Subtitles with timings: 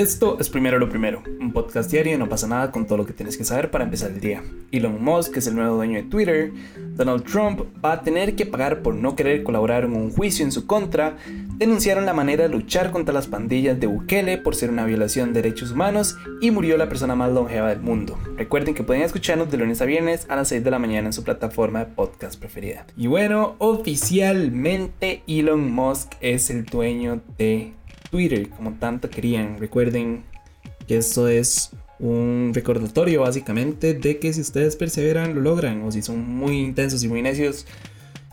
[0.00, 3.04] Esto es Primero lo Primero, un podcast diario y no pasa nada con todo lo
[3.04, 4.42] que tienes que saber para empezar el día.
[4.72, 6.52] Elon Musk es el nuevo dueño de Twitter,
[6.96, 10.52] Donald Trump va a tener que pagar por no querer colaborar en un juicio en
[10.52, 11.18] su contra,
[11.58, 15.42] denunciaron la manera de luchar contra las pandillas de Bukele por ser una violación de
[15.42, 18.18] derechos humanos y murió la persona más longeva del mundo.
[18.38, 21.12] Recuerden que pueden escucharnos de lunes a viernes a las 6 de la mañana en
[21.12, 22.86] su plataforma de podcast preferida.
[22.96, 27.74] Y bueno, oficialmente Elon Musk es el dueño de
[28.10, 29.58] Twitter como tanto querían.
[29.58, 30.24] Recuerden
[30.86, 36.02] que esto es un recordatorio básicamente de que si ustedes perseveran lo logran o si
[36.02, 37.66] son muy intensos y muy necios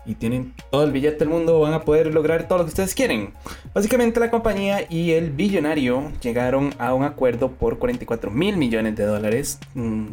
[0.05, 2.95] y tienen todo el billete del mundo van a poder lograr todo lo que ustedes
[2.95, 3.33] quieren.
[3.73, 9.03] Básicamente la compañía y el billonario llegaron a un acuerdo por 44 mil millones de
[9.03, 9.59] dólares.
[9.73, 10.07] Mm,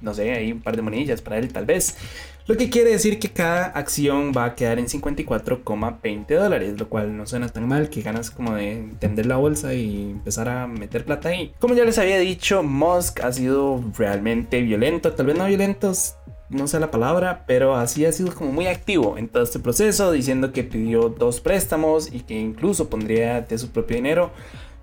[0.00, 1.96] no sé, hay un par de monillas para él tal vez.
[2.46, 7.16] Lo que quiere decir que cada acción va a quedar en 54,20 dólares, lo cual
[7.16, 11.04] no suena tan mal, que ganas como de tender la bolsa y empezar a meter
[11.04, 11.54] plata ahí.
[11.60, 16.16] Como ya les había dicho, Musk ha sido realmente violento, tal vez no violentos,
[16.48, 20.10] no sé la palabra, pero así ha sido como muy activo en todo este proceso,
[20.10, 24.32] diciendo que pidió dos préstamos y que incluso pondría de su propio dinero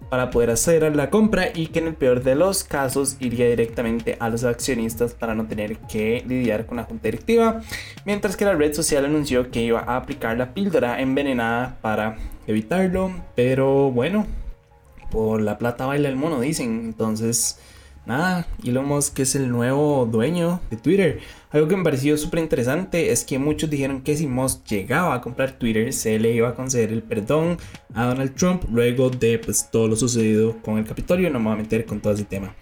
[0.09, 4.17] para poder hacer la compra y que en el peor de los casos iría directamente
[4.19, 7.61] a los accionistas para no tener que lidiar con la junta directiva,
[8.05, 13.11] mientras que la red social anunció que iba a aplicar la píldora envenenada para evitarlo,
[13.35, 14.25] pero bueno,
[15.11, 17.59] por la plata baila el mono dicen, entonces
[18.05, 21.19] nada, Elon Musk es el nuevo dueño de Twitter.
[21.51, 25.21] Algo que me pareció súper interesante es que muchos dijeron que si Musk llegaba a
[25.21, 27.57] comprar Twitter se le iba a conceder el perdón
[27.93, 31.29] a Donald Trump luego de pues, todo lo sucedido con el Capitolio.
[31.29, 32.55] No me voy a meter con todo ese tema.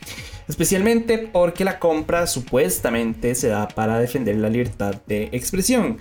[0.47, 5.97] Especialmente porque la compra supuestamente se da para defender la libertad de expresión.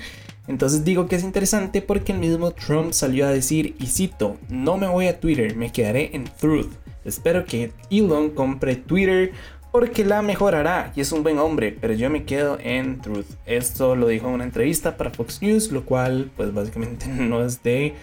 [0.46, 4.76] Entonces digo que es interesante porque el mismo Trump salió a decir, y cito, no
[4.76, 6.72] me voy a Twitter, me quedaré en Truth.
[7.06, 9.32] Espero que Elon compre Twitter
[9.72, 13.26] porque la mejorará y es un buen hombre, pero yo me quedo en Truth.
[13.44, 17.62] Esto lo dijo en una entrevista para Fox News, lo cual pues básicamente no es
[17.62, 17.94] de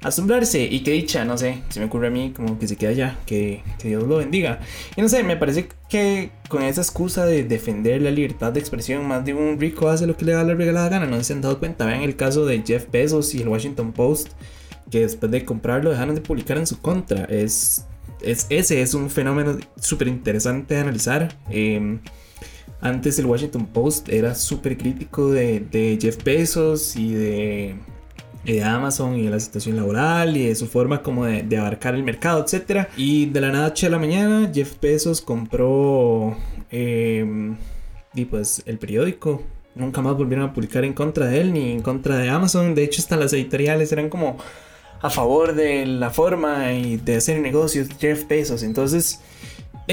[0.00, 2.90] asombrarse y que dicha, no sé, se me ocurre a mí como que se queda
[2.90, 4.60] allá, que, que, Dios lo bendiga.
[4.96, 9.06] Y no sé, me parece que con esa excusa de defender la libertad de expresión,
[9.06, 11.40] más de un rico hace lo que le da la regalada gana, no se han
[11.40, 14.30] dado cuenta, vean el caso de Jeff Bezos y el Washington Post,
[14.90, 17.84] que después de comprarlo dejaron de publicar en su contra, es
[18.22, 21.36] es, ese es un fenómeno súper interesante de analizar.
[21.50, 22.00] Em,
[22.80, 27.76] antes el Washington Post era súper crítico de, Jeff Bezos y de,
[28.64, 32.44] Amazon y de la situación laboral y de su forma como de, abarcar el mercado,
[32.46, 32.88] etc.
[32.96, 36.36] Y de la noche a la mañana Jeff Bezos compró
[36.70, 37.56] em,
[38.14, 39.42] y pues el periódico.
[39.74, 42.74] Nunca más volvieron a publicar en contra de él ni en contra de Amazon.
[42.74, 44.38] De hecho, hasta las editoriales eran como
[45.00, 48.62] a favor de la forma y de hacer negocios Jeff Bezos.
[48.62, 49.20] Entonces,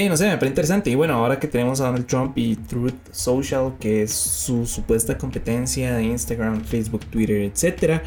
[0.04, 0.90] no sé, me parece interesante.
[0.90, 5.16] Y bueno, ahora que tenemos a Donald Trump y Truth Social, que es su supuesta
[5.16, 8.02] competencia de Instagram, Facebook, Twitter, etc.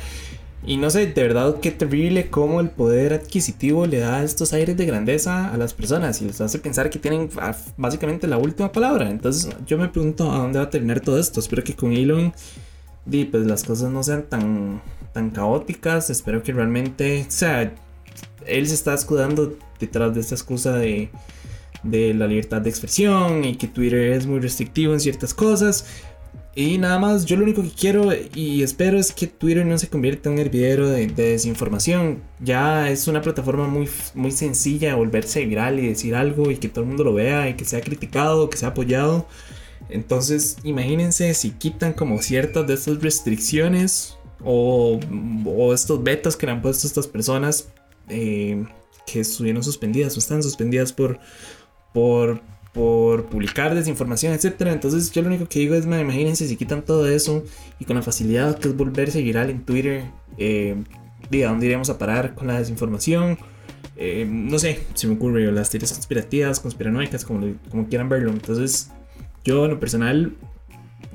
[0.64, 4.78] Y no sé, de verdad qué terrible cómo el poder adquisitivo le da estos aires
[4.78, 8.72] de grandeza a las personas y les hace pensar que tienen ah, básicamente la última
[8.72, 9.09] palabra.
[9.09, 11.40] Entonces yo me pregunto a dónde va a terminar todo esto.
[11.40, 12.34] Espero que con Elon
[13.31, 14.81] pues las cosas no sean tan
[15.14, 16.09] tan caóticas.
[16.09, 17.74] Espero que realmente, o sea,
[18.46, 21.09] él se está escudando detrás de esta excusa de,
[21.84, 25.86] de la libertad de expresión y que Twitter es muy restrictivo en ciertas cosas.
[26.56, 29.88] Y nada más, yo lo único que quiero y espero es que Twitter no se
[29.88, 32.22] convierta en un hervidero de, desinformación.
[32.40, 36.81] Ya es una plataforma muy, muy sencilla volverse viral y decir algo y que todo
[36.81, 39.28] el mundo lo vea y que sea criticado, que sea apoyado.
[39.90, 45.00] Entonces, imagínense si quitan como ciertas de estas restricciones o,
[45.73, 47.69] estos vetos que le han puesto estas personas
[48.09, 48.66] eh,
[49.06, 51.19] que estuvieron suspendidas o están suspendidas por,
[51.94, 52.41] por,
[52.73, 54.62] publicar desinformación, etc.
[54.67, 57.44] Entonces yo lo único que digo es, imagínense si quitan todo eso
[57.79, 60.06] y con la facilidad que es volverse viral en Twitter,
[60.38, 60.75] eh,
[61.46, 63.38] ¿a dónde iremos a parar con la desinformación?
[63.97, 68.32] Eh, no sé, se me ocurre, las teorías conspirativas, conspiranoicas, como, como quieran verlo.
[68.32, 68.91] Entonces,
[69.44, 70.34] yo en lo personal,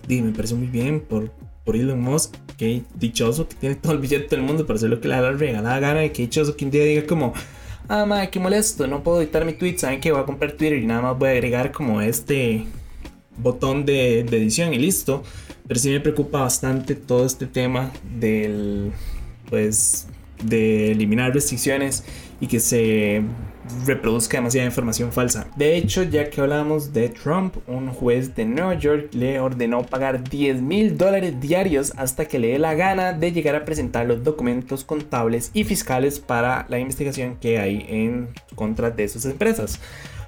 [0.08, 1.30] me parece muy bien por,
[1.64, 5.00] por Elon Musk, que dichoso que tiene todo el billete del mundo para hacer lo
[5.00, 7.32] que le da la regalada gana y que dichoso que un día diga como,
[7.88, 10.78] ah, madre, qué molesto, no puedo editar mi tweet, saben que voy a comprar Twitter
[10.78, 12.66] y nada más voy a agregar como este
[13.36, 15.22] botón de, edición y listo.
[15.66, 18.92] Pero sí me preocupa bastante todo este tema del,
[19.48, 20.06] pues,
[20.42, 22.04] de eliminar restricciones
[22.40, 23.22] y que se
[23.86, 25.46] reproduzca demasiada información falsa.
[25.56, 30.28] De hecho, ya que hablamos de Trump, un juez de Nueva York le ordenó pagar
[30.28, 34.22] 10 mil dólares diarios hasta que le dé la gana de llegar a presentar los
[34.22, 39.80] documentos contables y fiscales para la investigación que hay en contra de sus empresas.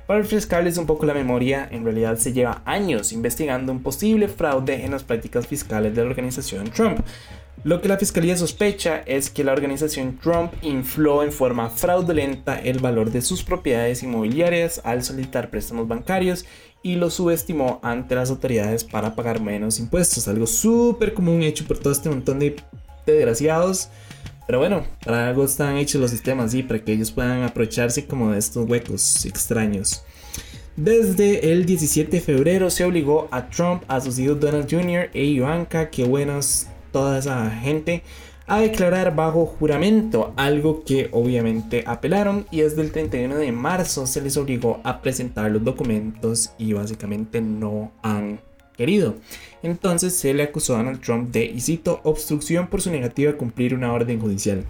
[0.07, 4.85] Para refrescarles un poco la memoria, en realidad se lleva años investigando un posible fraude
[4.85, 7.01] en las prácticas fiscales de la organización Trump.
[7.65, 12.79] Lo que la fiscalía sospecha es que la organización Trump infló en forma fraudulenta el
[12.79, 16.45] valor de sus propiedades inmobiliarias al solicitar préstamos bancarios
[16.83, 21.79] y lo subestimó ante las autoridades para pagar menos impuestos, algo súper común hecho por
[21.79, 22.57] todo este montón de
[23.05, 23.89] desgraciados.
[24.47, 28.31] Pero bueno, para algo están hechos los sistemas y para que ellos puedan aprovecharse como
[28.31, 30.05] de estos huecos extraños.
[30.77, 35.11] Desde el 17 de febrero se obligó a Trump, a sus hijos Donald Jr.
[35.15, 36.67] e Ivanka, que buenos
[36.97, 38.03] toda esa gente
[38.47, 44.23] a declarar bajo juramento, algo que obviamente apelaron y desde el 31 de marzo se
[44.23, 48.41] les obligó a presentar los documentos y básicamente no han
[48.79, 49.17] querido.
[49.63, 53.75] Entonces se le acusó a Donald Trump de, y obstrucción por su negativa a cumplir
[53.75, 54.65] una orden judicial.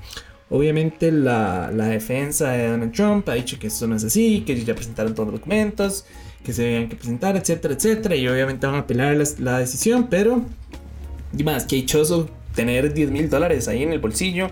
[0.51, 4.55] Obviamente la, la, defensa de Donald Trump ha dicho que eso no es así, que
[4.55, 6.07] ellos ya presentaron todos los documentos,
[6.45, 10.09] que se debían que presentar, etcétera, etcétera, y obviamente van a apelar la, la decisión,
[10.09, 10.45] pero
[11.37, 14.49] y más, que dichoso tener 10 mil dólares ahí en el bolsillo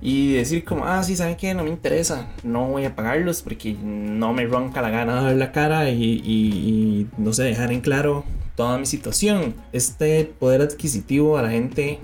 [0.00, 1.54] y decir como, ah, sí, ¿saben qué?
[1.54, 5.52] No me interesa, no voy a pagarlos porque no me ronca la gana dar la
[5.52, 8.24] cara y, y, no sé, dejar en claro
[8.56, 9.54] toda mi situación.
[9.72, 12.00] Este poder adquisitivo a la gente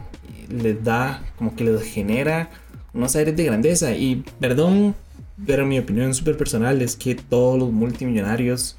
[0.49, 2.51] les da, como que les genera
[2.95, 4.95] unos aires de grandeza y perdón,
[5.45, 8.77] pero mi opinión súper personal es que todos los multimillonarios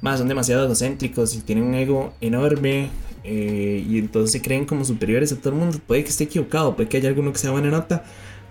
[0.00, 2.90] más son demasiado egocéntricos y tienen un ego enorme
[3.24, 5.78] eh, y entonces se creen como superiores a todo el mundo.
[5.86, 8.04] Puede que esté equivocado, puede que haya alguno que sea buena nota,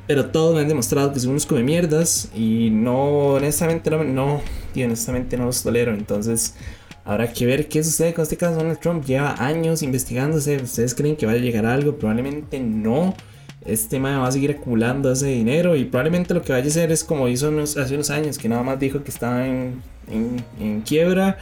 [0.08, 4.42] pero todos me han demostrado que son unos come mierdas y no, honestamente, no, no,
[4.74, 5.94] y honestamente no los tolero.
[5.94, 6.56] Entonces,
[7.04, 8.56] habrá que ver qué sucede con este caso.
[8.56, 10.58] Donald Trump lleva años investigándose.
[10.58, 11.96] ¿Ustedes creen que va a llegar algo?
[11.96, 13.16] Probablemente no.
[13.64, 16.92] Este tema va a seguir acumulando ese dinero y probablemente lo que vaya a hacer
[16.92, 19.84] es como hizo hace unos años, que nada más dijo que estaba en
[20.84, 21.38] quiebra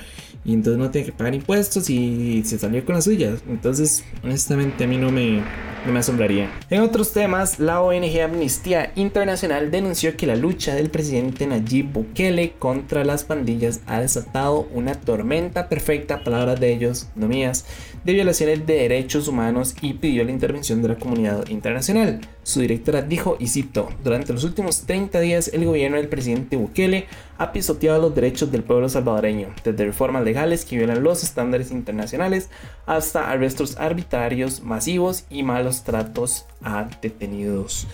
[0.45, 3.41] y entonces no tiene que pagar impuestos y se salió con las suyas.
[3.47, 5.44] Entonces, honestamente, a mí no me,
[5.86, 6.50] no me asombraría.
[6.69, 12.53] En otros temas, la ONG Amnistía Internacional denunció que la lucha del presidente Nayib Bukele
[12.57, 17.65] contra las pandillas ha desatado una tormenta perfecta, palabras de ellos, no mías,
[18.04, 22.22] de violaciones de derechos humanos y pidió la intervención de la comunidad internacional.
[22.44, 27.06] Su directora dijo, y cito, durante los últimos 30 días el gobierno del presidente Bukele
[27.38, 32.50] ha pisoteado los derechos del pueblo salvadoreño, desde reformas legales que violan los estándares internacionales
[32.86, 37.88] hasta arrestos arbitrarios, masivos y malos tratos a detenidos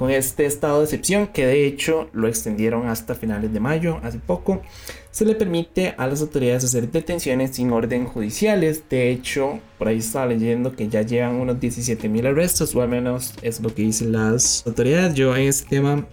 [0.00, 4.18] con este estado de excepción, que de hecho lo extendieron hasta finales de mayo, hace
[4.18, 4.62] poco,
[5.10, 8.82] se le permite a las autoridades hacer detenciones sin orden judiciales.
[8.88, 13.34] De hecho, por ahí estaba leyendo que ya llevan unos 17.000 arrestos, o al menos
[13.42, 15.12] es lo que dicen las autoridades.
[15.12, 16.06] Yo en este tema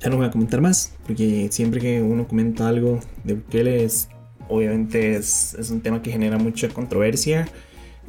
[0.00, 4.08] ya no voy a comentar más, porque siempre que uno comenta algo de Bukele, es,
[4.48, 7.48] obviamente es, es un tema que genera mucha controversia.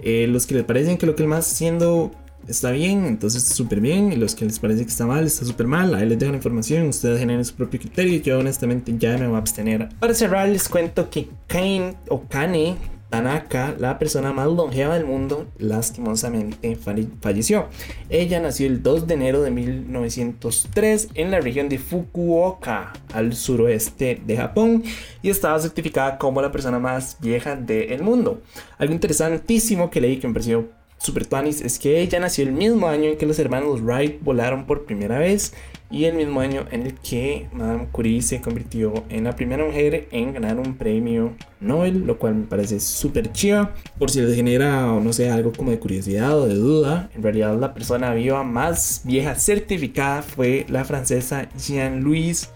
[0.02, 2.12] Eh, los que les parecen que lo que él más haciendo
[2.48, 4.12] está bien, entonces está súper bien.
[4.12, 5.94] Y los que les parece que está mal, está súper mal.
[5.96, 8.22] Ahí les dejo la información, ustedes generen su propio criterio.
[8.22, 9.90] Yo honestamente ya me voy a abstener.
[10.00, 12.78] Para cerrar, les cuento que Kane o Kane
[13.14, 16.76] Tanaka, la persona más longeva del mundo, lastimosamente
[17.22, 17.68] falleció.
[18.10, 24.20] Ella nació el 2 de enero de 1903 en la región de Fukuoka, al suroeste
[24.26, 24.84] de Japón,
[25.22, 28.42] y estaba certificada como la persona más vieja del mundo.
[28.80, 30.70] Algo interesantísimo que leí que me pareció
[31.04, 34.66] Super Tuanis es que ella nació el mismo año en que los hermanos Wright volaron
[34.66, 35.54] por primera vez
[35.92, 40.08] y el mismo año en el que Madame Curie se convirtió en la primera mujer
[40.12, 43.70] en ganar un premio Nobel, lo cual me parece súper chido.
[44.00, 47.60] Por si les genera, no sé, algo como de curiosidad o de duda, en realidad
[47.60, 52.48] la persona viva más vieja certificada fue la francesa Jean-Louise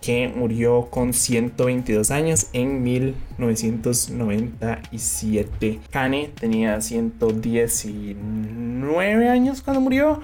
[0.00, 5.78] Que murió con 122 años en 1997.
[5.90, 10.20] Kane tenía 119 años cuando murió.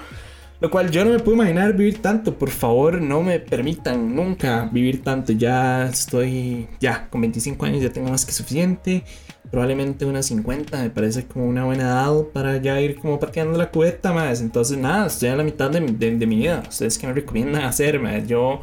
[0.61, 2.37] Lo cual yo no me puedo imaginar vivir tanto.
[2.37, 5.33] Por favor, no me permitan nunca vivir tanto.
[5.33, 9.05] Ya estoy, ya, con 25 años ya tengo más que suficiente.
[9.51, 13.71] Probablemente unas 50 me parece como una buena edad para ya ir como pateando la
[13.71, 14.41] cubeta más.
[14.41, 16.65] Entonces, nada, estoy a la mitad de, de mi vida.
[16.69, 18.01] ¿Ustedes qué me recomiendan hacer?
[18.01, 18.27] Más?
[18.27, 18.61] Yo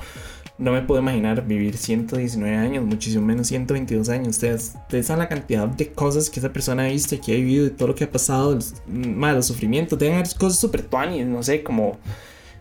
[0.58, 4.30] no me puedo imaginar vivir 119 años, muchísimo menos 122 años.
[4.30, 4.74] Ustedes,
[5.06, 7.90] saben la cantidad de cosas que esa persona ha visto, que ha vivido, y todo
[7.90, 10.00] lo que ha pasado, los, más los sufrimientos.
[10.00, 11.98] Deben cosas súper tuanis, no sé, como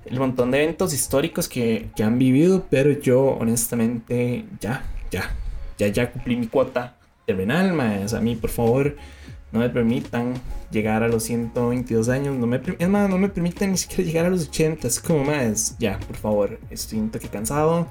[0.06, 5.34] el montón de eventos históricos que, han vivido, pero yo honestamente ya, ya,
[5.78, 6.96] ya, ya cumplí mi cuota
[7.26, 8.96] terminal, más a mí por favor
[9.54, 10.34] no me permitan
[10.70, 14.26] llegar a los 122 años, no me, es más, no me permiten ni siquiera llegar
[14.26, 17.86] a los 80, es como más, ya, por favor, estoy un cansado,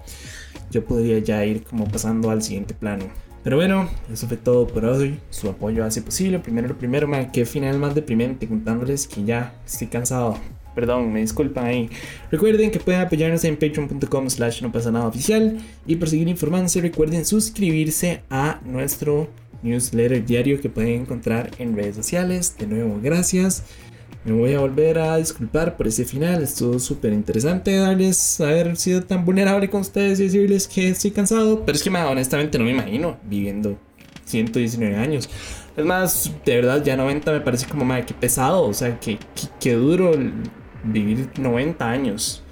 [0.70, 3.06] yo podría ya ir como pasando al siguiente plano.
[3.44, 5.20] Pero bueno, eso fue todo por hoy.
[5.30, 6.40] Su apoyo hace posible.
[6.40, 10.38] Primero lo primero, man, qué final más deprimente contándoles que ya estoy cansado.
[10.74, 11.90] Perdón, me disculpan ahí.
[12.32, 15.58] Recuerden que pueden apoyarnos en patreon.com slash no pasa nada oficial.
[15.86, 19.28] Y por seguir informándose, recuerden suscribirse a nuestro
[19.64, 22.56] newsletter diario que pueden encontrar en redes sociales.
[22.58, 23.64] De nuevo, gracias.
[24.26, 26.44] Me voy a volver a disculpar por ese final.
[26.44, 31.66] Estuvo súper interesante darles haber sido tan vulnerable con ustedes y decirles que estoy cansado.
[31.66, 33.78] Pero es que honestamente no me imagino viviendo
[34.26, 35.30] 119 años.
[35.76, 38.64] Es más, de verdad, ya 90 me parece como, madre, qué pesado.
[38.64, 39.18] O sea, qué,
[39.60, 40.14] qué, duro
[40.86, 42.44] vivir 90 años.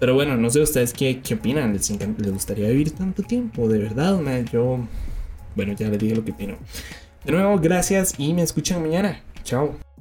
[0.00, 1.72] Pero bueno, no sé ustedes qué, qué opinan.
[1.72, 3.68] ¿Les, ¿Les, gustaría vivir tanto tiempo?
[3.68, 4.20] De verdad,
[4.52, 4.80] yo.
[5.54, 6.56] Bueno, ya les dije lo que opino.
[7.24, 9.20] De nuevo, gracias y me escuchan mañana.
[9.44, 9.91] Chao.